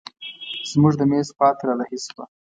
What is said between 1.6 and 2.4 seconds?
رارهي شوه.